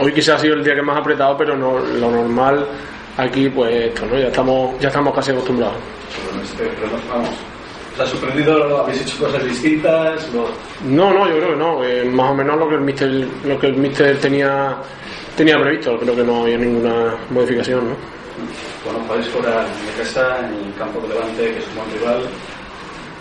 Hoy 0.00 0.12
quizás 0.12 0.36
ha 0.36 0.38
sido 0.38 0.54
el 0.54 0.64
día 0.64 0.74
que 0.74 0.82
más 0.82 0.98
apretado, 0.98 1.36
pero 1.36 1.56
no, 1.56 1.78
lo 1.78 2.10
normal 2.10 2.66
aquí, 3.16 3.48
pues 3.48 3.72
esto, 3.86 4.06
¿no? 4.06 4.18
Ya 4.18 4.28
estamos, 4.28 4.78
ya 4.80 4.88
estamos 4.88 5.14
casi 5.14 5.32
acostumbrados. 5.32 5.76
Bueno, 6.26 6.42
este, 6.42 6.70
vamos. 7.10 7.28
¿Os 7.94 8.00
ha 8.00 8.06
sorprendido? 8.06 8.78
¿Habéis 8.78 9.02
hecho 9.02 9.24
cosas 9.24 9.44
distintas? 9.44 10.28
No. 10.32 10.44
No, 10.88 11.12
no, 11.12 11.28
yo 11.28 11.36
creo 11.36 11.50
que 11.50 11.56
no. 11.56 11.84
eh, 11.84 12.04
más 12.04 12.30
o 12.30 12.34
menos 12.34 12.56
lo 12.58 12.68
que 12.68 12.76
el 12.76 12.80
mister, 12.82 13.26
lo 13.44 13.58
que 13.58 13.66
el 13.66 13.74
mister 13.76 14.16
tenía, 14.18 14.76
tenía 15.36 15.60
previsto. 15.60 15.98
Creo 15.98 16.14
que 16.14 16.22
no 16.22 16.42
había 16.42 16.58
ninguna 16.58 17.16
modificación, 17.30 17.88
¿no? 17.88 17.96
Bueno, 18.84 19.04
podéis 19.08 19.26
fuera 19.28 19.64
de 19.64 20.02
casa, 20.02 20.38
en 20.38 20.66
el 20.68 20.74
campo 20.78 21.00
de 21.00 21.08
Levante, 21.08 21.42
que 21.42 21.58
es 21.58 21.66
un 21.68 21.74
buen 21.74 21.90
rival. 21.98 22.22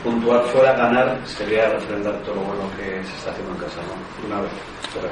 Puntuar 0.08 0.44
fuera, 0.46 0.74
ganar, 0.74 1.20
sería 1.26 1.68
refrendar 1.70 2.16
todo 2.24 2.36
lo 2.36 2.42
bueno 2.42 2.64
que 2.78 3.04
se 3.04 3.18
está 3.18 3.32
haciendo 3.32 3.54
en 3.54 3.60
casa, 3.60 3.82
¿no? 3.82 4.28
Una 4.28 4.42
vez. 4.42 4.52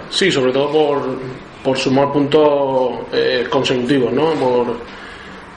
Sí, 0.09 0.31
sobre 0.31 0.53
todo 0.53 0.71
por, 0.71 1.01
por 1.63 1.77
sumar 1.77 2.11
puntos 2.13 2.99
eh, 3.11 3.45
consecutivos, 3.49 4.13
¿no? 4.13 4.31
Por, 4.33 4.77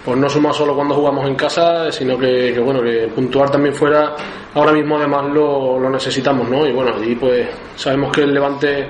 por 0.04 0.16
no 0.16 0.28
sumar 0.28 0.52
solo 0.54 0.74
cuando 0.74 0.94
jugamos 0.96 1.28
en 1.28 1.36
casa, 1.36 1.92
sino 1.92 2.18
que, 2.18 2.52
que, 2.52 2.60
bueno, 2.60 2.82
que 2.82 3.08
puntuar 3.14 3.50
también 3.50 3.74
fuera, 3.74 4.16
ahora 4.54 4.72
mismo 4.72 4.96
además 4.96 5.26
lo, 5.32 5.78
lo 5.78 5.88
necesitamos, 5.88 6.48
¿no? 6.48 6.66
Y 6.66 6.72
bueno, 6.72 6.94
allí 6.96 7.14
pues 7.14 7.46
sabemos 7.76 8.10
que 8.12 8.22
el 8.22 8.34
Levante 8.34 8.88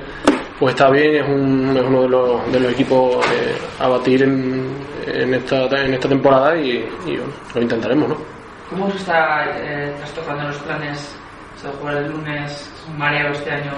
pues 0.58 0.74
está 0.74 0.90
bien, 0.90 1.16
es, 1.16 1.28
un, 1.28 1.76
es 1.76 1.84
uno 1.84 2.02
de 2.02 2.08
los, 2.08 2.52
de 2.52 2.60
los 2.60 2.72
equipos 2.72 3.16
eh, 3.26 3.54
a 3.78 3.88
batir 3.88 4.22
en, 4.22 4.66
en, 5.06 5.34
esta, 5.34 5.66
en 5.84 5.94
esta 5.94 6.08
temporada 6.08 6.56
y, 6.56 6.88
y 7.06 7.16
bueno, 7.16 7.32
lo 7.54 7.62
intentaremos, 7.62 8.08
¿no? 8.08 8.37
¿Cómo 8.70 8.86
os 8.86 8.94
está 8.96 9.46
eh, 9.56 9.94
trastocando 9.98 10.44
los 10.44 10.58
planes? 10.58 11.16
Se 11.56 11.66
va 11.66 11.72
a 11.72 11.76
jugar 11.76 11.96
el 11.96 12.10
lunes, 12.10 12.50
es 12.52 12.84
un 12.88 12.98
mareo 12.98 13.32
este 13.32 13.50
año 13.50 13.72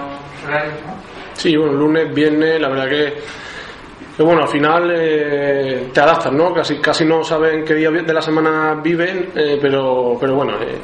horario, 0.45 0.71
¿no? 0.85 0.95
Sí, 1.33 1.55
bueno, 1.55 1.73
lunes, 1.73 2.13
viernes, 2.13 2.61
la 2.61 2.69
verdad 2.69 2.89
que, 2.89 4.23
bueno, 4.23 4.43
al 4.43 4.49
final 4.49 4.91
eh, 4.93 5.89
te 5.93 5.99
adaptas, 6.01 6.31
¿no? 6.33 6.53
Casi, 6.53 6.77
casi 6.77 7.05
no 7.05 7.23
saben 7.23 7.63
qué 7.63 7.73
día 7.75 7.89
de 7.89 8.13
la 8.13 8.21
semana 8.21 8.75
viven, 8.83 9.31
eh, 9.35 9.57
pero, 9.61 10.17
pero 10.19 10.35
bueno, 10.35 10.53
eh, 10.61 10.77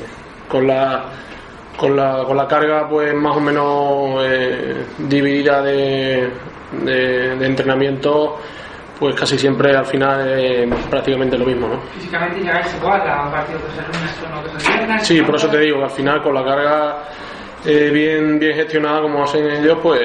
con 0.47 0.65
la 0.65 1.05
con 1.77 1.95
la, 1.95 2.23
con 2.25 2.35
la 2.35 2.47
carga 2.47 2.89
pues 2.89 3.13
más 3.13 3.37
o 3.37 3.39
menos 3.39 4.25
dividida 4.97 5.61
de, 5.61 6.27
de 6.71 7.45
entrenamiento 7.45 8.39
pues 8.99 9.15
casi 9.15 9.37
siempre 9.37 9.75
al 9.75 9.85
final 9.85 10.27
es 10.27 10.85
prácticamente 10.87 11.37
lo 11.37 11.45
mismo, 11.45 11.67
¿no? 11.67 11.79
Físicamente 11.91 12.39
llegáis 12.41 12.75
igual 12.75 13.01
a 13.07 13.25
un 13.25 13.31
partido 13.31 13.59
que 13.59 13.79
el 13.79 13.85
lunes 13.85 14.15
con 14.15 14.43
que 14.43 14.77
viernes. 14.77 15.07
Sí, 15.07 15.21
por 15.21 15.35
eso 15.35 15.47
te 15.49 15.59
digo 15.59 15.83
al 15.83 15.89
final 15.89 16.21
con 16.21 16.33
la 16.33 16.43
carga 16.43 17.03
eh, 17.65 17.89
bien, 17.91 18.39
bien 18.39 18.55
gestionada 18.55 19.01
como 19.01 19.23
hacen 19.23 19.49
ellos, 19.49 19.77
pues 19.81 20.01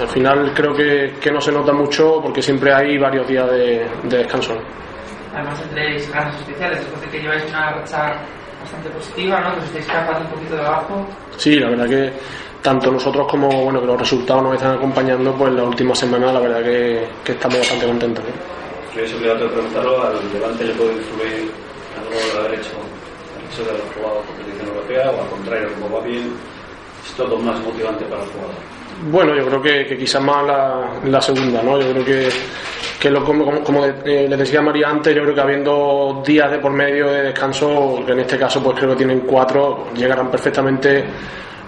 al 0.00 0.08
final 0.08 0.52
creo 0.54 0.72
que, 0.74 1.14
que 1.20 1.30
no 1.30 1.40
se 1.40 1.52
nota 1.52 1.72
mucho 1.72 2.20
porque 2.22 2.42
siempre 2.42 2.72
hay 2.72 2.98
varios 2.98 3.26
días 3.28 3.50
de, 3.50 3.86
de 4.04 4.18
descanso. 4.18 4.54
Además 5.34 5.60
tendréis 5.62 6.12
ganas 6.12 6.36
especiales 6.40 6.78
después 6.78 7.00
de 7.02 7.08
que 7.08 7.20
lleváis 7.22 7.44
una 7.48 7.72
racha 7.72 8.12
bastante 8.64 8.88
positiva, 8.90 9.40
¿no? 9.40 9.54
Que 9.54 9.60
os 9.60 9.66
estáis 9.66 9.86
escapando 9.86 10.20
un 10.24 10.34
poquito 10.34 10.56
de 10.56 10.66
abajo. 10.66 11.06
Sí, 11.36 11.56
la 11.56 11.68
verdad 11.70 11.88
que 11.88 12.12
tanto 12.62 12.90
nosotros 12.90 13.26
como 13.28 13.48
bueno 13.64 13.80
que 13.80 13.86
los 13.86 14.00
resultados 14.00 14.42
nos 14.42 14.54
están 14.54 14.76
acompañando, 14.76 15.34
pues 15.34 15.52
la 15.52 15.64
última 15.64 15.94
semana 15.94 16.32
la 16.32 16.40
verdad 16.40 16.62
que, 16.62 17.06
que 17.22 17.32
estamos 17.32 17.58
bastante 17.58 17.86
contentos. 17.86 18.24
¿no? 18.24 19.02
Yo 19.02 19.16
obligatorio 19.16 19.52
preguntarlo, 19.52 20.02
al 20.02 20.32
Levante 20.32 20.64
le 20.64 20.74
puede 20.74 20.92
influir 20.94 21.50
algo 21.98 22.14
de 22.14 22.38
haber 22.38 22.60
hecho, 22.60 22.70
el 23.36 23.52
hecho 23.52 23.64
de 23.64 23.70
haber 23.70 23.82
jugado 23.92 24.22
competición 24.22 24.68
europea 24.68 25.10
o 25.10 25.22
al 25.22 25.28
contrario, 25.28 25.68
como 25.74 25.98
va 25.98 26.06
bien, 26.06 26.32
es 27.04 27.12
todo 27.14 27.36
más 27.38 27.60
motivante 27.60 28.04
para 28.06 28.22
el 28.22 28.28
jugador. 28.30 28.54
Bueno, 29.02 29.34
yo 29.34 29.46
creo 29.46 29.62
que, 29.62 29.96
quizás 29.96 30.22
más 30.22 30.44
la, 31.04 31.20
segunda, 31.20 31.62
¿no? 31.62 31.80
Yo 31.80 31.90
creo 31.92 32.04
que, 32.04 32.28
que 32.98 33.10
lo, 33.10 33.24
como, 33.24 33.62
como, 33.62 33.84
eh, 33.84 34.26
les 34.28 34.38
decía 34.38 34.62
María 34.62 34.88
antes, 34.88 35.14
yo 35.14 35.22
creo 35.22 35.34
que 35.34 35.40
habiendo 35.40 36.22
días 36.24 36.50
de 36.50 36.58
por 36.58 36.72
medio 36.72 37.10
de 37.10 37.22
descanso, 37.24 38.02
que 38.06 38.12
en 38.12 38.20
este 38.20 38.38
caso 38.38 38.62
pues 38.62 38.78
creo 38.78 38.90
que 38.90 38.96
tienen 38.96 39.20
cuatro, 39.20 39.88
llegarán 39.94 40.30
perfectamente 40.30 41.04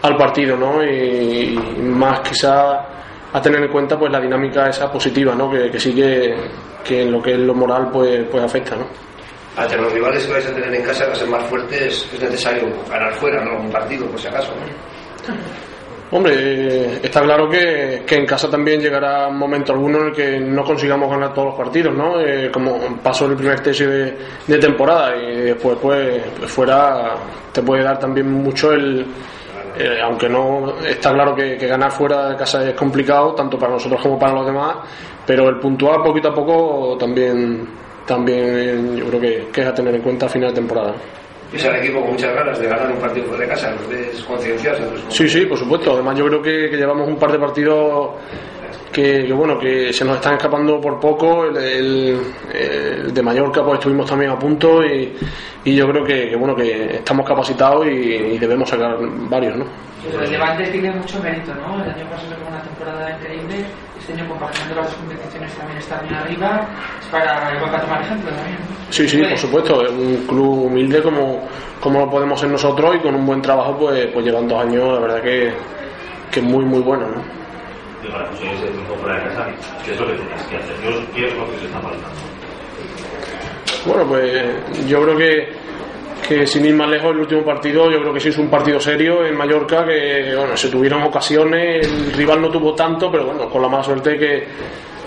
al 0.02 0.16
partido, 0.16 0.56
¿no? 0.56 0.82
Y, 0.82 1.58
más 1.82 2.20
quizás 2.20 2.78
a 3.32 3.40
tener 3.40 3.62
en 3.62 3.70
cuenta 3.70 3.98
pues 3.98 4.10
la 4.10 4.20
dinámica 4.20 4.68
esa 4.68 4.90
positiva, 4.90 5.34
¿no? 5.34 5.50
Que, 5.50 5.70
que 5.70 5.78
sí 5.78 5.94
que, 5.94 6.34
que 6.84 7.02
en 7.02 7.12
lo 7.12 7.20
que 7.20 7.32
es 7.32 7.38
lo 7.38 7.54
moral 7.54 7.90
pues, 7.92 8.24
pues 8.30 8.42
afecta, 8.42 8.76
¿no? 8.76 8.86
Ante 9.56 9.76
los 9.76 9.92
rivales 9.92 10.26
que 10.26 10.32
vais 10.32 10.46
a 10.46 10.54
tener 10.54 10.74
en 10.74 10.82
casa, 10.82 11.08
que 11.08 11.16
ser 11.16 11.28
más 11.28 11.42
fuertes, 11.48 12.06
es 12.12 12.20
necesario 12.20 12.68
ganar 12.90 13.12
fuera, 13.14 13.42
¿no? 13.42 13.58
Un 13.58 13.70
partido, 13.70 14.06
por 14.06 14.20
si 14.20 14.28
acaso, 14.28 14.52
¿no? 14.54 15.34
Hombre, 16.08 17.04
está 17.04 17.22
claro 17.22 17.48
que, 17.48 18.04
que, 18.06 18.14
en 18.14 18.26
casa 18.26 18.48
también 18.48 18.80
llegará 18.80 19.26
un 19.26 19.36
momento 19.38 19.72
alguno 19.72 19.98
en 19.98 20.06
el 20.06 20.12
que 20.12 20.38
no 20.38 20.62
consigamos 20.62 21.10
ganar 21.10 21.34
todos 21.34 21.48
los 21.48 21.56
partidos, 21.56 21.94
¿no? 21.96 22.20
Eh, 22.20 22.48
como 22.52 22.78
pasó 23.02 23.26
el 23.26 23.34
primer 23.36 23.58
tercio 23.58 23.90
de, 23.90 24.58
temporada 24.58 25.16
y 25.16 25.36
después, 25.42 25.76
pues, 25.82 26.22
fuera 26.46 27.16
te 27.52 27.60
puede 27.60 27.82
dar 27.82 27.98
también 27.98 28.30
mucho 28.30 28.72
el. 28.72 29.04
Eh, 29.78 30.00
aunque 30.02 30.28
no 30.28 30.76
está 30.86 31.12
claro 31.12 31.34
que, 31.34 31.56
ganar 31.56 31.90
fuera 31.90 32.30
de 32.30 32.36
casa 32.36 32.66
es 32.66 32.74
complicado, 32.74 33.34
tanto 33.34 33.58
para 33.58 33.72
nosotros 33.72 34.00
como 34.00 34.16
para 34.16 34.32
los 34.34 34.46
demás, 34.46 34.76
pero 35.26 35.48
el 35.48 35.58
puntuar 35.58 36.02
poquito 36.04 36.28
a 36.28 36.34
poco 36.34 36.96
también, 36.96 37.66
también 38.06 38.96
yo 38.96 39.06
creo 39.08 39.20
que, 39.20 39.48
que 39.52 39.60
es 39.62 39.66
a 39.66 39.74
tener 39.74 39.94
en 39.96 40.02
cuenta 40.02 40.26
a 40.26 40.28
final 40.28 40.50
de 40.50 40.54
temporada. 40.54 40.94
Es 41.52 41.64
el 41.64 41.76
equipo 41.76 42.00
con 42.00 42.10
muchas 42.10 42.34
ganas 42.34 42.58
de 42.58 42.66
ganar 42.66 42.90
un 42.90 42.98
partido 42.98 43.26
fuera 43.26 43.42
de 43.44 43.48
casa, 43.48 43.70
¿los 43.70 43.88
ves 43.88 44.22
concienciados? 44.24 45.04
Sí, 45.08 45.28
sí, 45.28 45.46
por 45.46 45.58
supuesto. 45.58 45.92
Además, 45.94 46.18
yo 46.18 46.26
creo 46.26 46.42
que, 46.42 46.70
que 46.70 46.76
llevamos 46.76 47.08
un 47.08 47.16
par 47.16 47.32
de 47.32 47.38
partidos 47.38 48.10
que, 48.92 49.26
que, 49.26 49.32
bueno, 49.32 49.58
que 49.58 49.92
se 49.92 50.04
nos 50.04 50.16
están 50.16 50.34
escapando 50.34 50.80
por 50.80 50.98
poco. 51.00 51.44
El, 51.44 51.56
el, 51.56 52.20
el, 52.52 53.14
de 53.14 53.22
Mallorca, 53.22 53.62
pues 53.64 53.78
estuvimos 53.78 54.08
también 54.08 54.30
a 54.30 54.38
punto 54.38 54.84
y, 54.84 55.16
y 55.64 55.74
yo 55.74 55.88
creo 55.88 56.04
que, 56.04 56.30
que, 56.30 56.36
bueno, 56.36 56.54
que 56.54 56.96
estamos 56.96 57.26
capacitados 57.26 57.86
y, 57.86 57.90
y, 57.90 58.38
debemos 58.38 58.68
sacar 58.68 58.96
varios, 59.28 59.56
¿no? 59.56 59.64
El 60.20 60.30
Levante 60.30 60.64
tiene 60.68 60.90
mucho 60.92 61.20
mérito, 61.20 61.52
¿no? 61.54 61.82
El 61.82 61.90
año 61.90 62.06
pasado 62.08 62.36
fue 62.36 62.48
una 62.48 62.62
temporada 62.62 63.18
increíble. 63.18 63.66
Este 63.98 64.12
año, 64.12 64.28
compaginando 64.28 64.76
las 64.76 64.94
competiciones, 64.94 65.52
también 65.54 65.78
está 65.78 66.00
bien 66.02 66.14
arriba. 66.14 66.68
Es 67.00 67.06
para, 67.06 67.60
para 67.60 67.80
tomar 67.80 68.02
ejemplo 68.02 68.30
también. 68.30 68.58
Sí, 68.90 69.08
sí, 69.08 69.22
por 69.22 69.38
supuesto. 69.38 69.84
Es 69.84 69.90
un 69.90 70.26
club 70.28 70.66
humilde 70.66 71.02
como, 71.02 71.48
como 71.80 72.00
lo 72.00 72.10
podemos 72.10 72.38
ser 72.38 72.50
nosotros 72.50 72.94
y 72.94 72.98
con 73.00 73.16
un 73.16 73.26
buen 73.26 73.42
trabajo, 73.42 73.76
pues, 73.76 74.06
pues 74.12 74.24
llevan 74.24 74.46
dos 74.46 74.64
años, 74.64 74.92
la 74.92 75.00
verdad 75.00 75.22
que, 75.22 75.52
que 76.30 76.40
muy, 76.40 76.64
muy 76.64 76.80
bueno, 76.80 77.06
¿no? 77.08 77.45
Bueno, 83.86 84.06
pues 84.06 84.88
yo 84.88 85.02
creo 85.02 85.16
que, 85.16 85.48
que 86.26 86.46
sin 86.46 86.64
ir 86.64 86.74
más 86.74 86.88
lejos 86.88 87.12
el 87.12 87.20
último 87.20 87.44
partido, 87.44 87.90
yo 87.90 88.00
creo 88.00 88.12
que 88.12 88.20
sí 88.20 88.28
es 88.28 88.38
un 88.38 88.50
partido 88.50 88.80
serio 88.80 89.24
en 89.24 89.36
Mallorca, 89.36 89.84
que 89.84 90.34
bueno, 90.36 90.56
se 90.56 90.68
tuvieron 90.68 91.02
ocasiones, 91.04 91.86
el 91.86 92.12
rival 92.12 92.42
no 92.42 92.50
tuvo 92.50 92.74
tanto, 92.74 93.10
pero 93.10 93.26
bueno, 93.26 93.48
con 93.48 93.62
la 93.62 93.68
mala 93.68 93.84
suerte 93.84 94.18
que 94.18 94.46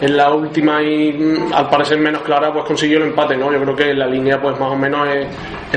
en 0.01 0.15
la 0.15 0.31
última 0.33 0.81
y 0.81 1.37
al 1.53 1.69
parecer 1.69 1.97
menos 1.97 2.21
clara 2.21 2.53
pues 2.53 2.65
consiguió 2.65 2.97
el 2.99 3.05
empate 3.05 3.35
no 3.35 3.51
yo 3.51 3.61
creo 3.61 3.75
que 3.75 3.93
la 3.93 4.07
línea 4.07 4.41
pues 4.41 4.57
más 4.59 4.71
o 4.71 4.75
menos 4.75 5.07
es, 5.09 5.27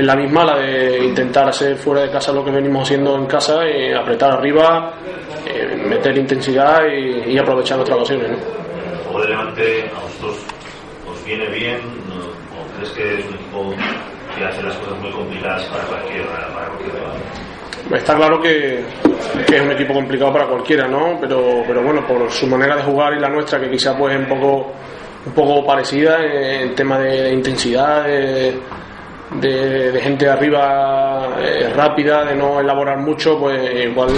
la 0.03 0.15
misma 0.15 0.45
la 0.45 0.57
de 0.57 1.05
intentar 1.05 1.49
hacer 1.49 1.75
fuera 1.77 2.01
de 2.01 2.11
casa 2.11 2.31
lo 2.31 2.43
que 2.43 2.51
venimos 2.51 2.83
haciendo 2.83 3.15
en 3.15 3.25
casa 3.25 3.67
y 3.67 3.91
apretar 3.91 4.31
arriba 4.31 4.93
eh, 5.45 5.83
meter 5.87 6.17
intensidad 6.17 6.83
y, 6.87 7.37
aprovechar 7.37 7.77
nuestras 7.77 7.99
ocasiones 7.99 8.31
¿no? 8.31 9.19
de 9.19 9.27
Levante 9.27 9.91
a 9.95 10.01
vosotros 10.01 10.37
os 11.11 11.25
viene 11.25 11.47
bien 11.49 11.77
o 11.77 12.77
crees 12.77 12.91
que 12.91 13.19
es 13.19 13.25
un 13.25 13.35
equipo 13.35 13.73
que 14.37 14.45
hace 14.45 14.63
las 14.63 14.75
cosas 14.77 14.99
muy 14.99 15.11
complicadas 15.11 15.63
para 15.65 15.83
cualquier 15.83 16.25
para 16.25 16.47
cualquier 16.47 17.52
Está 17.91 18.15
claro 18.15 18.41
que, 18.41 18.79
es 18.79 19.61
un 19.61 19.71
equipo 19.71 19.93
complicado 19.93 20.31
para 20.33 20.47
cualquiera, 20.47 20.87
¿no? 20.87 21.17
Pero, 21.19 21.63
pero 21.67 21.83
bueno, 21.83 22.05
por 22.07 22.31
su 22.31 22.47
manera 22.47 22.75
de 22.75 22.83
jugar 22.83 23.13
y 23.13 23.19
la 23.19 23.29
nuestra, 23.29 23.59
que 23.59 23.69
quizá 23.69 23.97
pues 23.97 24.15
es 24.15 24.21
un 24.21 24.27
poco, 24.27 24.71
un 25.25 25.33
poco 25.33 25.65
parecida 25.65 26.23
en 26.23 26.73
tema 26.75 26.97
de 26.99 27.33
intensidad, 27.33 28.03
de, 28.05 28.59
de, 29.39 29.91
de 29.91 30.01
gente 30.01 30.29
arriba 30.29 31.35
eh, 31.39 31.71
rápida, 31.75 32.23
de 32.25 32.35
no 32.35 32.59
elaborar 32.59 32.97
mucho, 32.97 33.37
pues 33.37 33.85
igual, 33.85 34.11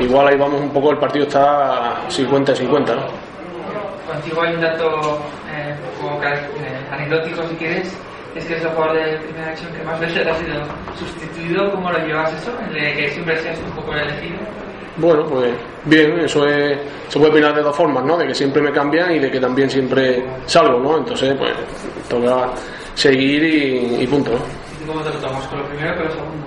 igual 0.00 0.28
ahí 0.28 0.36
vamos 0.38 0.60
un 0.60 0.70
poco, 0.70 0.90
el 0.90 0.98
partido 0.98 1.26
está 1.26 2.08
50-50, 2.08 2.70
¿no? 2.94 3.32
contigo 4.12 4.42
hay 4.42 4.54
un 4.54 4.60
dato 4.60 5.20
eh, 5.50 5.74
un 6.00 6.08
poco 6.08 6.24
eh, 6.24 6.38
anecdótico, 6.90 7.42
si 7.48 7.54
quieres, 7.56 7.96
es 8.34 8.44
que 8.46 8.56
es 8.56 8.62
el 8.62 8.68
jugador 8.70 8.96
de 8.96 9.18
primera 9.18 9.48
acción 9.50 9.72
que 9.72 9.82
más 9.82 10.00
veces 10.00 10.26
ha 10.26 10.34
sido 10.34 10.64
sustituido. 10.98 11.70
¿Cómo 11.72 11.90
lo 11.90 11.98
llevas 11.98 12.32
eso? 12.32 12.52
El 12.70 12.96
que 12.96 13.10
siempre 13.10 13.36
seas 13.38 13.58
un 13.58 13.72
poco 13.72 13.92
elegido. 13.94 14.38
Bueno, 14.96 15.24
pues 15.24 15.54
bien, 15.84 16.18
eso 16.20 16.46
es, 16.46 16.78
se 17.08 17.18
puede 17.18 17.32
opinar 17.32 17.54
de 17.54 17.62
dos 17.62 17.74
formas, 17.74 18.04
¿no? 18.04 18.16
De 18.16 18.26
que 18.26 18.34
siempre 18.34 18.60
me 18.60 18.70
cambian 18.72 19.12
y 19.12 19.18
de 19.18 19.30
que 19.30 19.40
también 19.40 19.70
siempre 19.70 20.24
salgo, 20.44 20.78
¿no? 20.78 20.98
Entonces, 20.98 21.34
pues, 21.38 21.52
toca 22.08 22.50
seguir 22.94 23.42
y, 23.42 24.06
punto, 24.06 24.32
¿no? 24.32 24.38
¿Y 24.38 24.86
cómo 24.86 25.00
te 25.00 25.10
lo 25.10 25.18
tomas? 25.18 25.46
¿Con 25.46 25.60
lo 25.60 25.66
primero 25.66 25.92
o 25.92 25.96
con 25.96 26.04
lo 26.04 26.10
segundo? 26.10 26.46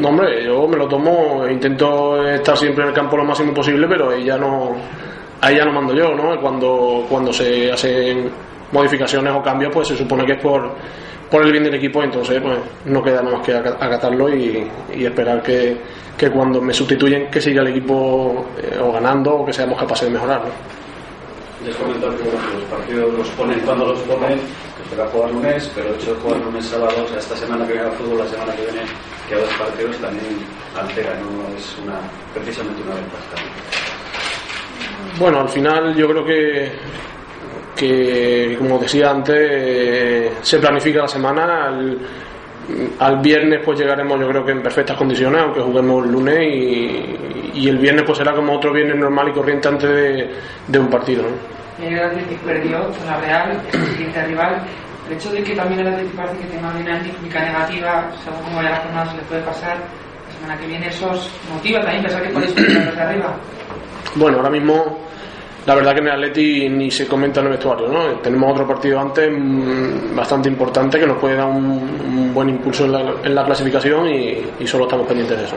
No, 0.00 0.08
hombre, 0.08 0.44
yo 0.44 0.68
me 0.68 0.76
lo 0.76 0.88
tomo, 0.88 1.46
intento 1.48 2.26
estar 2.26 2.56
siempre 2.56 2.82
en 2.82 2.90
el 2.90 2.94
campo 2.94 3.16
lo 3.16 3.24
máximo 3.24 3.54
posible, 3.54 3.86
pero 3.88 4.10
ahí 4.10 4.24
ya 4.24 4.36
no, 4.36 4.76
ahí 5.40 5.56
ya 5.56 5.64
no 5.64 5.72
mando 5.72 5.94
yo, 5.94 6.14
¿no? 6.14 6.38
Cuando, 6.40 7.06
cuando 7.08 7.32
se 7.32 7.72
hacen 7.72 8.30
modificaciones 8.72 9.32
o 9.34 9.42
cambios, 9.42 9.72
pues 9.72 9.88
se 9.88 9.96
supone 9.96 10.24
que 10.24 10.32
es 10.32 10.42
por, 10.42 10.74
por 11.30 11.42
el 11.42 11.52
bien 11.52 11.64
del 11.64 11.74
equipo, 11.74 12.02
entonces 12.02 12.40
pues 12.40 12.58
no 12.84 13.02
queda 13.02 13.22
nada 13.22 13.36
más 13.36 13.46
que 13.46 13.54
acatarlo 13.54 14.28
y, 14.34 14.68
esperar 14.92 15.42
que, 15.42 15.76
que, 16.16 16.30
cuando 16.30 16.60
me 16.60 16.72
sustituyen 16.72 17.30
que 17.30 17.40
siga 17.40 17.62
el 17.62 17.68
equipo 17.68 18.46
eh, 18.58 18.78
o 18.80 18.92
ganando 18.92 19.36
o 19.36 19.46
que 19.46 19.52
seamos 19.52 19.78
capaces 19.78 20.08
de 20.08 20.14
mejorar. 20.14 20.40
¿no? 20.40 20.86
Les 21.66 21.74
comento 21.74 22.10
que 22.16 22.24
los 22.24 22.64
partidos 22.70 23.14
los 23.14 23.28
ponen 23.30 23.58
cuando 23.60 23.86
los 23.86 23.98
ponen, 24.00 24.38
que 24.38 24.90
será 24.90 25.06
jugar 25.08 25.30
lunes, 25.32 25.72
pero 25.74 25.94
hecho 25.94 26.14
de 26.14 26.20
jugar 26.20 26.40
lunes, 26.40 26.64
sábado, 26.66 27.04
o 27.04 27.08
sea, 27.08 27.18
esta 27.18 27.36
semana 27.36 27.66
que 27.66 27.72
viene 27.72 27.88
al 27.88 27.94
fútbol, 27.94 28.18
la 28.18 28.26
semana 28.28 28.54
que 28.54 28.62
viene 28.62 28.82
que 29.28 29.34
a 29.34 29.38
dos 29.38 29.52
partidos 29.54 29.96
también 29.96 30.26
altera, 30.76 31.14
no 31.14 31.56
es 31.56 31.76
una 31.82 31.98
precisamente 32.34 32.82
una 32.82 32.94
ventaja. 32.94 33.36
Bueno, 35.18 35.40
al 35.40 35.48
final 35.48 35.96
yo 35.96 36.08
creo 36.08 36.24
que 36.24 36.72
que, 37.76 38.56
como 38.58 38.78
decía 38.78 39.10
antes, 39.10 40.32
se 40.42 40.58
planifica 40.58 41.02
la 41.02 41.08
semana. 41.08 41.66
Al, 42.98 43.20
viernes 43.20 43.60
pues 43.64 43.78
llegaremos 43.78 44.18
yo 44.18 44.28
creo 44.28 44.44
que 44.44 44.50
en 44.52 44.62
perfectas 44.62 44.96
condiciones, 44.96 45.40
aunque 45.40 45.60
juguemos 45.60 46.04
el 46.04 46.10
lunes 46.10 46.38
y, 47.54 47.68
el 47.68 47.78
viernes 47.78 48.04
pues 48.04 48.18
será 48.18 48.34
como 48.34 48.54
otro 48.54 48.72
viernes 48.72 48.96
normal 48.96 49.28
y 49.28 49.32
corriente 49.32 49.68
antes 49.68 49.88
de, 50.66 50.78
un 50.78 50.88
partido. 50.88 51.22
¿no? 51.22 51.86
El 51.86 51.98
Atlético 51.98 52.44
perdió 52.44 52.90
con 52.90 53.06
la 53.06 53.20
Real, 53.20 53.62
el 53.72 53.86
siguiente 53.92 54.24
rival. 54.24 54.62
El 55.08 55.16
hecho 55.16 55.30
de 55.30 55.42
que 55.44 55.54
también 55.54 55.80
el 55.80 55.86
Atlético 55.86 56.16
parece 56.16 56.38
que 56.38 56.44
tenga 56.46 56.68
una 56.68 56.78
dinámica 56.78 57.40
negativa, 57.44 58.10
según 58.24 58.42
como 58.42 58.56
vaya 58.56 58.70
la 58.70 58.76
jornada 58.76 59.10
se 59.10 59.16
le 59.16 59.22
puede 59.22 59.42
pasar, 59.42 59.76
la 59.76 60.34
semana 60.34 60.60
que 60.60 60.66
viene 60.66 60.88
eso 60.88 61.08
os 61.08 61.30
motiva 61.52 61.80
también 61.80 62.02
pensar 62.02 62.22
que 62.22 62.30
podéis 62.30 62.52
pelear 62.52 62.84
desde 62.86 63.00
arriba. 63.00 63.36
Bueno, 64.16 64.38
ahora 64.38 64.50
mismo 64.50 65.05
la 65.66 65.74
verdad 65.74 65.94
que 65.94 66.00
en 66.00 66.06
el 66.06 66.12
Atleti 66.12 66.68
ni 66.68 66.90
se 66.90 67.06
comenta 67.06 67.40
en 67.40 67.46
el 67.46 67.52
vestuario, 67.52 67.88
¿no? 67.88 68.18
Tenemos 68.20 68.52
otro 68.52 68.66
partido 68.66 69.00
antes 69.00 69.30
mm, 69.30 70.14
bastante 70.14 70.48
importante 70.48 70.98
que 70.98 71.06
nos 71.06 71.18
puede 71.18 71.36
dar 71.36 71.46
un, 71.46 72.32
buen 72.32 72.48
impulso 72.48 72.84
en 72.84 72.92
la, 72.92 73.14
en 73.24 73.34
la 73.34 73.44
clasificación 73.44 74.08
y, 74.08 74.38
y, 74.60 74.66
solo 74.66 74.84
estamos 74.84 75.06
pendientes 75.06 75.38
de 75.38 75.44
eso. 75.44 75.56